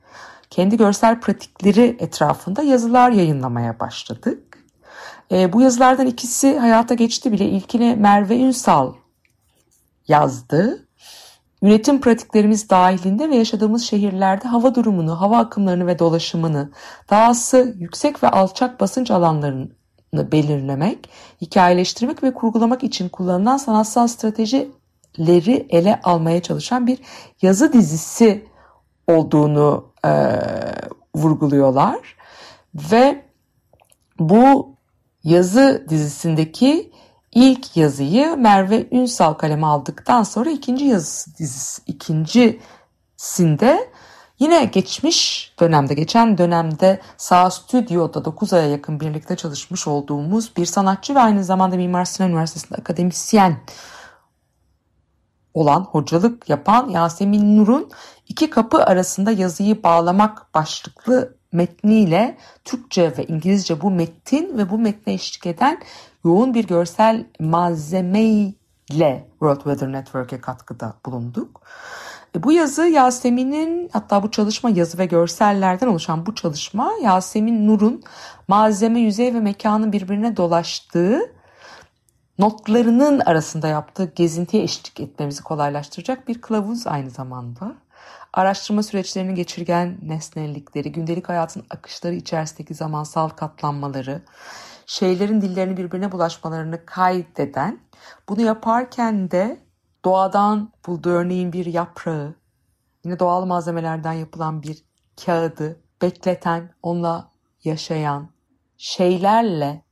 kendi 0.50 0.78
görsel 0.78 1.20
pratikleri 1.20 1.98
etrafında 2.00 2.62
yazılar 2.62 3.12
yayınlamaya 3.12 3.80
başladık. 3.80 4.58
E, 5.32 5.54
bu 5.54 5.62
yazılardan 5.62 6.08
ikisi 6.08 6.60
hayata 6.60 6.94
geçti 6.94 7.32
bile. 7.32 7.46
İlkini 7.46 7.96
Merve 7.96 8.40
Ünsal 8.40 8.94
yazdı. 10.08 10.88
Üretim 11.62 12.02
pratiklerimiz 12.02 12.70
dahilinde 12.70 13.30
ve 13.30 13.36
yaşadığımız 13.36 13.84
şehirlerde 13.84 14.48
hava 14.48 14.76
durumunu, 14.76 15.22
hava 15.22 15.38
akımlarını 15.38 15.88
ve 15.88 16.00
dolaşımını, 16.00 16.72
dahası 17.10 17.76
yüksek 17.78 18.24
ve 18.24 18.30
alçak 18.30 18.80
basınç 18.80 19.12
alanlarını 19.12 19.70
belirlemek, 20.14 21.10
hikayeleştirmek 21.42 22.24
ve 22.24 22.34
kurgulamak 22.34 22.84
için 22.84 23.10
kullanılan 23.10 23.58
sanatsal 23.58 24.08
stratejileri 24.08 25.68
ele 25.70 26.00
almaya 26.04 26.42
çalışan 26.42 26.88
bir 26.88 27.00
yazı 27.42 27.74
dizisi 27.74 28.48
olduğunu 29.08 29.94
e, 30.08 30.42
vurguluyorlar. 31.16 32.16
Ve 32.76 33.26
bu 34.20 34.76
yazı 35.24 35.86
dizisindeki 35.90 36.92
ilk 37.32 37.78
yazıyı 37.78 38.38
Merve 38.38 38.88
Ünsal 38.92 39.34
kaleme 39.34 39.68
aldıktan 39.68 40.24
sonra 40.24 40.50
ikinci 40.50 40.86
yazı 40.86 41.38
dizisi 41.38 41.82
ikincisinde 41.88 43.90
yine 44.40 44.66
geçmiş 44.66 45.52
dönemde 45.60 45.94
geçen 45.94 46.38
dönemde 46.38 47.02
Sağ 47.18 47.52
Stüdyo'da 47.52 48.26
9 48.26 48.54
aya 48.54 48.68
yakın 48.68 49.00
birlikte 49.00 49.36
çalışmış 49.36 49.88
olduğumuz 49.88 50.58
bir 50.58 50.66
sanatçı 50.66 51.16
ve 51.16 51.20
aynı 51.20 51.44
zamanda 51.44 51.76
Mimar 51.76 52.06
Sinan 52.06 52.30
Üniversitesi'nde 52.30 52.78
akademisyen 52.78 53.58
olan 55.54 55.82
hocalık 55.82 56.50
yapan 56.50 56.90
Yasemin 56.90 57.58
Nur'un 57.58 57.92
iki 58.30 58.50
kapı 58.50 58.84
arasında 58.84 59.32
yazıyı 59.32 59.84
bağlamak 59.84 60.54
başlıklı 60.54 61.38
metniyle 61.52 62.38
Türkçe 62.66 63.18
ve 63.18 63.26
İngilizce 63.26 63.82
bu 63.82 63.92
metin 63.92 64.58
ve 64.58 64.70
bu 64.70 64.78
metne 64.78 65.14
eşlik 65.14 65.46
eden 65.46 65.82
yoğun 66.26 66.54
bir 66.54 66.68
görsel 66.68 67.26
malzemeyle 67.40 69.28
World 69.30 69.58
Weather 69.58 69.92
Network'e 69.92 70.42
katkıda 70.42 70.94
bulunduk. 71.06 71.62
E, 72.36 72.44
bu 72.44 72.52
yazı 72.52 72.82
Yasemin'in 72.82 73.90
hatta 73.94 74.24
bu 74.24 74.32
çalışma 74.32 74.70
yazı 74.70 74.98
ve 74.98 75.06
görsellerden 75.06 75.88
oluşan 75.88 76.26
bu 76.26 76.36
çalışma 76.36 76.92
Yasemin 77.04 77.68
Nur'un 77.68 78.04
malzeme, 78.48 79.00
yüzey 79.00 79.34
ve 79.34 79.40
mekanın 79.40 79.92
birbirine 79.92 80.38
dolaştığı 80.38 81.20
notlarının 82.40 83.20
arasında 83.20 83.68
yaptığı 83.68 84.06
gezintiye 84.16 84.64
eşlik 84.64 85.00
etmemizi 85.00 85.44
kolaylaştıracak 85.44 86.28
bir 86.28 86.42
kılavuz 86.42 86.88
aynı 86.88 87.10
zamanda. 87.10 87.76
Araştırma 88.38 88.84
süreçlerinin 88.84 89.36
geçirgen 89.36 89.98
nesnellikleri, 90.02 90.92
gündelik 90.92 91.30
hayatın 91.30 91.64
akışları 91.70 92.14
içerisindeki 92.14 92.74
zamansal 92.74 93.30
katlanmaları, 93.30 94.22
şeylerin 94.86 95.42
dillerini 95.42 95.78
birbirine 95.78 96.12
bulaşmalarını 96.12 96.86
kaydeden, 96.86 97.80
bunu 98.30 98.42
yaparken 98.42 99.32
de 99.32 99.60
doğadan 100.06 100.72
bulduğu 100.88 101.10
örneğin 101.10 101.54
bir 101.54 101.66
yaprağı, 101.66 102.36
yine 103.04 103.20
doğal 103.20 103.46
malzemelerden 103.46 104.14
yapılan 104.14 104.64
bir 104.64 104.84
kağıdı 105.26 105.82
bekleten, 106.02 106.74
onunla 106.84 107.32
yaşayan 107.64 108.30
şeylerle, 108.78 109.84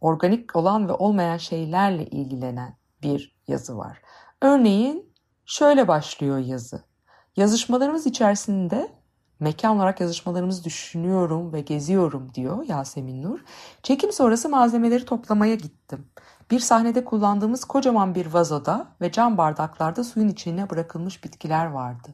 organik 0.00 0.56
olan 0.56 0.88
ve 0.88 0.92
olmayan 0.92 1.36
şeylerle 1.36 2.06
ilgilenen 2.06 2.76
bir 3.02 3.36
yazı 3.48 3.78
var. 3.78 4.02
Örneğin 4.42 5.14
şöyle 5.44 5.88
başlıyor 5.88 6.38
yazı. 6.38 6.95
Yazışmalarımız 7.36 8.06
içerisinde 8.06 8.92
mekan 9.40 9.76
olarak 9.76 10.00
yazışmalarımızı 10.00 10.64
düşünüyorum 10.64 11.52
ve 11.52 11.60
geziyorum 11.60 12.34
diyor 12.34 12.64
Yasemin 12.66 13.22
Nur. 13.22 13.40
Çekim 13.82 14.12
sonrası 14.12 14.48
malzemeleri 14.48 15.04
toplamaya 15.04 15.54
gittim. 15.54 16.06
Bir 16.50 16.60
sahnede 16.60 17.04
kullandığımız 17.04 17.64
kocaman 17.64 18.14
bir 18.14 18.26
vazoda 18.26 18.86
ve 19.00 19.12
cam 19.12 19.38
bardaklarda 19.38 20.04
suyun 20.04 20.28
içine 20.28 20.70
bırakılmış 20.70 21.24
bitkiler 21.24 21.66
vardı. 21.66 22.08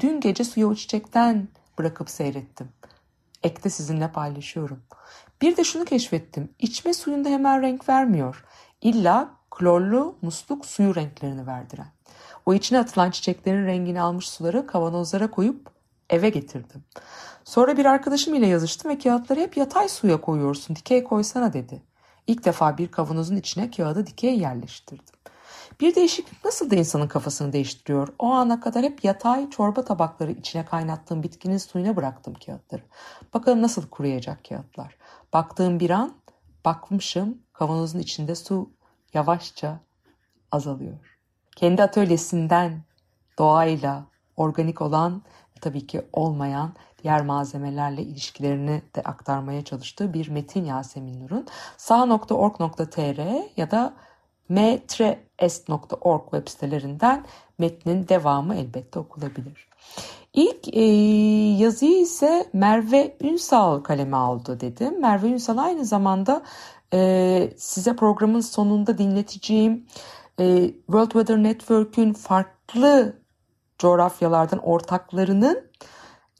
Dün 0.00 0.20
gece 0.20 0.44
suya 0.44 0.66
o 0.66 0.74
çiçekten 0.74 1.48
bırakıp 1.78 2.10
seyrettim. 2.10 2.68
Ekte 3.42 3.70
sizinle 3.70 4.12
paylaşıyorum. 4.12 4.82
Bir 5.42 5.56
de 5.56 5.64
şunu 5.64 5.84
keşfettim. 5.84 6.48
İçme 6.58 6.94
suyunda 6.94 7.28
hemen 7.28 7.62
renk 7.62 7.88
vermiyor. 7.88 8.44
İlla 8.80 9.30
klorlu 9.50 10.16
musluk 10.22 10.66
suyu 10.66 10.94
renklerini 10.94 11.46
verdiren. 11.46 11.93
O 12.46 12.54
içine 12.54 12.78
atılan 12.78 13.10
çiçeklerin 13.10 13.66
rengini 13.66 14.00
almış 14.00 14.28
suları 14.28 14.66
kavanozlara 14.66 15.30
koyup 15.30 15.70
eve 16.10 16.28
getirdim. 16.28 16.84
Sonra 17.44 17.76
bir 17.76 17.84
arkadaşım 17.84 18.34
ile 18.34 18.46
yazıştım 18.46 18.90
ve 18.90 18.98
kağıtları 18.98 19.40
hep 19.40 19.56
yatay 19.56 19.88
suya 19.88 20.20
koyuyorsun, 20.20 20.76
dikey 20.76 21.04
koysana 21.04 21.52
dedi. 21.52 21.82
İlk 22.26 22.44
defa 22.44 22.78
bir 22.78 22.88
kavanozun 22.88 23.36
içine 23.36 23.70
kağıdı 23.70 24.06
dikey 24.06 24.38
yerleştirdim. 24.38 25.14
Bir 25.80 25.94
değişiklik 25.94 26.44
nasıl 26.44 26.70
da 26.70 26.74
insanın 26.74 27.08
kafasını 27.08 27.52
değiştiriyor. 27.52 28.08
O 28.18 28.26
ana 28.26 28.60
kadar 28.60 28.82
hep 28.82 29.04
yatay 29.04 29.50
çorba 29.50 29.84
tabakları 29.84 30.32
içine 30.32 30.64
kaynattığım 30.64 31.22
bitkinin 31.22 31.58
suyuna 31.58 31.96
bıraktım 31.96 32.34
kağıtları. 32.46 32.82
Bakalım 33.34 33.62
nasıl 33.62 33.88
kuruyacak 33.88 34.44
kağıtlar. 34.48 34.96
Baktığım 35.32 35.80
bir 35.80 35.90
an 35.90 36.14
bakmışım 36.64 37.38
kavanozun 37.52 37.98
içinde 37.98 38.34
su 38.34 38.70
yavaşça 39.14 39.80
azalıyor. 40.52 41.13
Kendi 41.56 41.82
atölyesinden 41.82 42.82
doğayla 43.38 44.04
organik 44.36 44.82
olan 44.82 45.22
tabii 45.60 45.86
ki 45.86 46.02
olmayan 46.12 46.72
diğer 47.02 47.24
malzemelerle 47.24 48.02
ilişkilerini 48.02 48.82
de 48.96 49.02
aktarmaya 49.02 49.64
çalıştığı 49.64 50.14
bir 50.14 50.28
metin 50.28 50.64
Yasemin 50.64 51.24
Nur'un 51.24 51.46
sağ.org.tr 51.76 53.20
ya 53.56 53.70
da 53.70 53.94
m-est.org 54.48 56.22
web 56.22 56.48
sitelerinden 56.48 57.24
metnin 57.58 58.08
devamı 58.08 58.54
elbette 58.54 58.98
okulabilir. 58.98 59.68
İlk 60.34 60.76
e, 60.76 60.84
yazıyı 61.62 62.00
ise 62.00 62.46
Merve 62.52 63.16
Ünsal 63.20 63.80
kaleme 63.80 64.16
aldı 64.16 64.60
dedim. 64.60 65.00
Merve 65.00 65.28
Ünsal 65.28 65.58
aynı 65.58 65.84
zamanda 65.84 66.42
e, 66.92 67.50
size 67.56 67.96
programın 67.96 68.40
sonunda 68.40 68.98
dinleteceğim 68.98 69.86
e, 70.40 70.74
World 70.86 71.10
Weather 71.10 71.42
Network'ün 71.42 72.12
farklı 72.12 73.18
coğrafyalardan 73.78 74.58
ortaklarının 74.58 75.70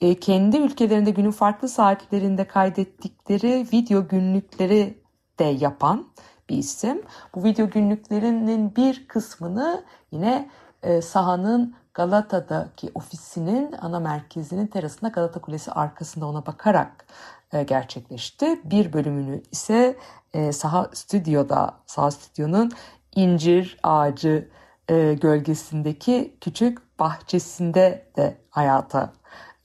e, 0.01 0.15
kendi 0.15 0.57
ülkelerinde 0.57 1.11
günün 1.11 1.31
farklı 1.31 1.69
saatlerinde 1.69 2.45
kaydettikleri 2.45 3.67
video 3.73 4.09
günlükleri 4.09 5.03
de 5.39 5.45
yapan 5.45 6.09
bir 6.49 6.57
isim. 6.57 7.03
Bu 7.35 7.45
video 7.45 7.71
günlüklerinin 7.71 8.77
bir 8.77 9.09
kısmını 9.09 9.85
yine 10.13 10.51
e, 10.83 11.03
sahanın 11.03 11.75
Galata'daki 11.95 12.91
ofisinin 12.95 13.75
ana 13.81 14.01
merkezinin 14.01 14.67
terasında 14.67 15.09
Galata 15.09 15.41
Kulesi 15.41 15.73
arkasında 15.73 16.27
ona 16.27 16.47
bakarak 16.47 17.07
e, 17.53 17.63
gerçekleşti. 17.63 18.61
Bir 18.65 18.93
bölümünü 18.93 19.43
ise 19.53 19.97
e, 20.35 20.53
Saha 20.53 20.91
Stüdyo'da, 20.93 21.75
Saha 21.87 22.11
Stüdyo'nun 22.11 22.71
incir 23.17 23.79
ağacı 23.83 24.49
e, 24.89 25.15
gölgesindeki 25.15 26.37
küçük 26.41 26.99
bahçesinde 26.99 28.13
de 28.17 28.39
hayata 28.51 29.13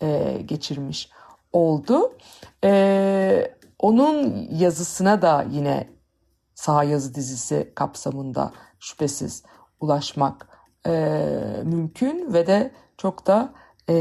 e, 0.01 0.37
geçirmiş 0.45 1.09
oldu. 1.53 2.17
E, 2.63 3.55
onun 3.79 4.47
yazısına 4.51 5.21
da 5.21 5.45
yine 5.51 5.89
Saha 6.55 6.83
Yazı 6.83 7.15
dizisi 7.15 7.71
kapsamında 7.75 8.51
şüphesiz 8.79 9.43
ulaşmak 9.79 10.47
e, 10.87 10.91
mümkün 11.63 12.33
ve 12.33 12.47
de 12.47 12.71
çok 12.97 13.27
da 13.27 13.53
e, 13.89 13.93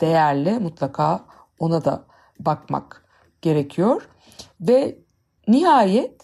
değerli 0.00 0.58
mutlaka 0.58 1.24
ona 1.58 1.84
da 1.84 2.04
bakmak 2.40 3.04
gerekiyor. 3.42 4.08
Ve 4.60 4.98
nihayet 5.48 6.22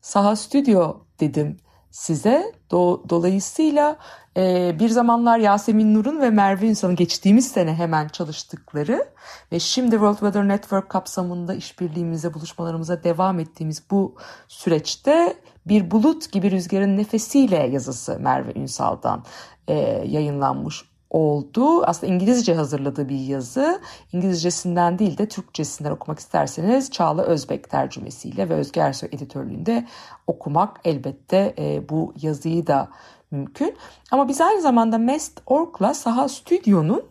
Saha 0.00 0.36
Stüdyo 0.36 0.96
dedim 1.20 1.56
size. 1.92 2.52
Do- 2.70 3.08
dolayısıyla 3.08 3.96
e, 4.36 4.76
bir 4.78 4.88
zamanlar 4.88 5.38
Yasemin 5.38 5.94
Nur'un 5.94 6.20
ve 6.20 6.30
Merve 6.30 6.68
Ünsal'ın 6.68 6.96
geçtiğimiz 6.96 7.48
sene 7.48 7.74
hemen 7.74 8.08
çalıştıkları 8.08 9.06
ve 9.52 9.60
şimdi 9.60 9.90
World 9.90 10.14
Weather 10.14 10.48
Network 10.48 10.88
kapsamında 10.88 11.54
işbirliğimize, 11.54 12.34
buluşmalarımıza 12.34 13.04
devam 13.04 13.40
ettiğimiz 13.40 13.90
bu 13.90 14.16
süreçte 14.48 15.36
bir 15.66 15.90
bulut 15.90 16.32
gibi 16.32 16.50
rüzgarın 16.50 16.96
nefesiyle 16.96 17.56
yazısı 17.56 18.18
Merve 18.20 18.52
Ünsal'dan 18.54 19.24
e, 19.68 19.74
yayınlanmış 20.06 20.91
oldu. 21.12 21.84
Aslında 21.84 22.12
İngilizce 22.12 22.54
hazırladığı 22.54 23.08
bir 23.08 23.18
yazı. 23.18 23.80
İngilizcesinden 24.12 24.98
değil 24.98 25.18
de 25.18 25.28
Türkçesinden 25.28 25.90
okumak 25.90 26.18
isterseniz 26.18 26.90
Çağla 26.90 27.22
Özbek 27.22 27.70
tercümesiyle 27.70 28.48
ve 28.48 28.54
Özge 28.54 28.80
Ersoy 28.80 29.08
editörlüğünde 29.12 29.86
okumak 30.26 30.80
elbette 30.84 31.54
e, 31.58 31.88
bu 31.88 32.14
yazıyı 32.22 32.66
da 32.66 32.88
mümkün. 33.30 33.76
Ama 34.10 34.28
biz 34.28 34.40
aynı 34.40 34.60
zamanda 34.60 34.98
Mest.org'la 34.98 35.94
Saha 35.94 36.28
Stüdyo'nun 36.28 37.02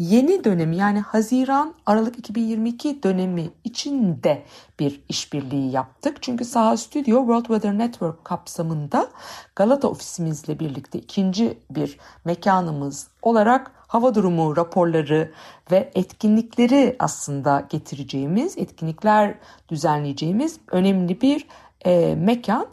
yeni 0.00 0.44
dönemi 0.44 0.76
yani 0.76 1.00
Haziran 1.00 1.74
Aralık 1.86 2.18
2022 2.18 3.02
dönemi 3.02 3.50
içinde 3.64 4.42
bir 4.78 5.02
işbirliği 5.08 5.70
yaptık. 5.70 6.22
Çünkü 6.22 6.44
Saha 6.44 6.76
Stüdyo 6.76 7.20
World 7.20 7.44
Weather 7.44 7.78
Network 7.78 8.24
kapsamında 8.24 9.08
Galata 9.56 9.88
ofisimizle 9.88 10.58
birlikte 10.58 10.98
ikinci 10.98 11.58
bir 11.70 11.98
mekanımız 12.24 13.08
olarak 13.22 13.72
hava 13.76 14.14
durumu 14.14 14.56
raporları 14.56 15.32
ve 15.70 15.90
etkinlikleri 15.94 16.96
aslında 16.98 17.66
getireceğimiz, 17.68 18.58
etkinlikler 18.58 19.34
düzenleyeceğimiz 19.68 20.60
önemli 20.70 21.20
bir 21.20 21.46
e, 21.84 22.14
mekan. 22.14 22.66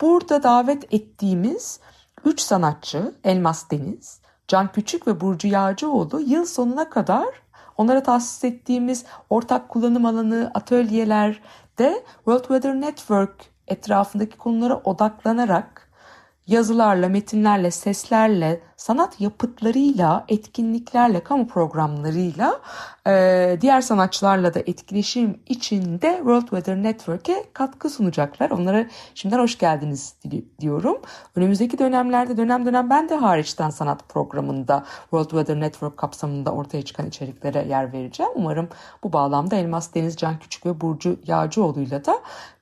Burada 0.00 0.42
davet 0.42 0.94
ettiğimiz 0.94 1.80
üç 2.24 2.40
sanatçı 2.40 3.14
Elmas 3.24 3.70
Deniz, 3.70 4.21
Can 4.48 4.72
Küçük 4.72 5.06
ve 5.06 5.20
Burcu 5.20 5.48
Yağcıoğlu 5.48 6.20
yıl 6.20 6.44
sonuna 6.44 6.90
kadar 6.90 7.28
onlara 7.76 8.02
tahsis 8.02 8.44
ettiğimiz 8.44 9.04
ortak 9.30 9.68
kullanım 9.68 10.06
alanı, 10.06 10.50
atölyelerde 10.54 12.04
World 12.16 12.40
Weather 12.40 12.80
Network 12.80 13.34
etrafındaki 13.66 14.38
konulara 14.38 14.76
odaklanarak 14.76 15.91
yazılarla, 16.46 17.08
metinlerle, 17.08 17.70
seslerle, 17.70 18.60
sanat 18.76 19.20
yapıtlarıyla, 19.20 20.24
etkinliklerle, 20.28 21.24
kamu 21.24 21.48
programlarıyla, 21.48 22.60
e, 23.06 23.58
diğer 23.60 23.80
sanatçılarla 23.80 24.54
da 24.54 24.60
etkileşim 24.60 25.40
içinde 25.46 26.16
World 26.16 26.40
Weather 26.40 26.76
Network'e 26.76 27.44
katkı 27.52 27.90
sunacaklar. 27.90 28.50
Onlara 28.50 28.86
şimdiden 29.14 29.40
hoş 29.40 29.58
geldiniz 29.58 30.16
diyorum. 30.60 30.98
Önümüzdeki 31.36 31.78
dönemlerde 31.78 32.36
dönem 32.36 32.66
dönem 32.66 32.90
ben 32.90 33.08
de 33.08 33.14
hariçten 33.14 33.70
sanat 33.70 34.08
programında 34.08 34.84
World 35.00 35.30
Weather 35.30 35.60
Network 35.60 35.96
kapsamında 35.96 36.52
ortaya 36.52 36.82
çıkan 36.82 37.06
içeriklere 37.06 37.68
yer 37.68 37.92
vereceğim. 37.92 38.32
Umarım 38.34 38.68
bu 39.04 39.12
bağlamda 39.12 39.56
Elmas 39.56 39.94
Deniz 39.94 40.16
Can 40.16 40.38
Küçük 40.38 40.66
ve 40.66 40.80
Burcu 40.80 41.16
Yağcıoğlu'yla 41.26 42.04
da 42.04 42.20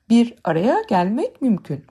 bir 0.09 0.35
araya 0.43 0.81
gelmek 0.89 1.41
mümkün. 1.41 1.85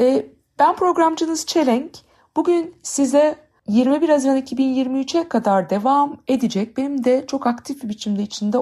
E, 0.00 0.26
ben 0.58 0.76
programcınız 0.76 1.46
Çelenk. 1.46 1.90
Bugün 2.36 2.74
size 2.82 3.36
21 3.68 4.08
Haziran 4.08 4.38
2023'e 4.38 5.28
kadar 5.28 5.70
devam 5.70 6.16
edecek 6.28 6.76
benim 6.76 7.04
de 7.04 7.26
çok 7.26 7.46
aktif 7.46 7.82
bir 7.82 7.88
biçimde 7.88 8.22
içinde 8.22 8.58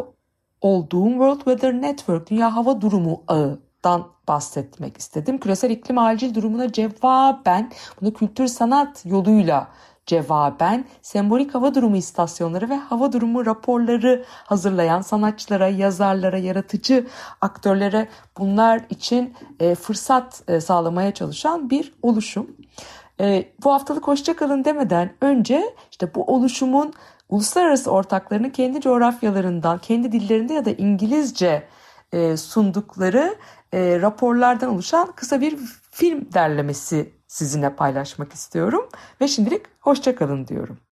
olduğum 0.60 1.10
World 1.10 1.36
Weather 1.36 1.72
Network 1.82 2.30
Dünya 2.30 2.56
Hava 2.56 2.80
Durumu 2.80 3.22
Ağı'dan 3.28 4.06
bahsetmek 4.28 4.96
istedim. 4.96 5.38
Küresel 5.38 5.70
iklim 5.70 5.98
acil 5.98 6.34
durumuna 6.34 6.72
cevaben 6.72 7.72
bunu 8.00 8.12
kültür 8.12 8.46
sanat 8.46 9.06
yoluyla 9.06 9.68
cevaben 10.06 10.84
sembolik 11.02 11.54
hava 11.54 11.74
durumu 11.74 11.96
istasyonları 11.96 12.70
ve 12.70 12.76
hava 12.76 13.12
durumu 13.12 13.46
raporları 13.46 14.24
hazırlayan 14.28 15.00
sanatçılara, 15.00 15.68
yazarlara, 15.68 16.38
yaratıcı 16.38 17.06
aktörlere 17.40 18.08
bunlar 18.38 18.80
için 18.90 19.34
e, 19.60 19.74
fırsat 19.74 20.42
e, 20.48 20.60
sağlamaya 20.60 21.14
çalışan 21.14 21.70
bir 21.70 21.94
oluşum. 22.02 22.56
E, 23.20 23.52
bu 23.64 23.72
haftalık 23.72 24.06
hoşçakalın 24.06 24.64
demeden 24.64 25.12
önce 25.20 25.74
işte 25.90 26.14
bu 26.14 26.24
oluşumun 26.24 26.92
uluslararası 27.28 27.90
ortaklarının 27.90 28.50
kendi 28.50 28.80
coğrafyalarından, 28.80 29.78
kendi 29.78 30.12
dillerinde 30.12 30.54
ya 30.54 30.64
da 30.64 30.70
İngilizce 30.70 31.68
e, 32.12 32.36
sundukları 32.36 33.34
e, 33.72 34.00
raporlardan 34.00 34.70
oluşan 34.70 35.12
kısa 35.12 35.40
bir 35.40 35.56
film 35.90 36.32
derlemesi 36.32 37.12
sizinle 37.34 37.70
paylaşmak 37.76 38.32
istiyorum. 38.32 38.88
Ve 39.20 39.28
şimdilik 39.28 39.62
hoşçakalın 39.80 40.46
diyorum. 40.46 40.78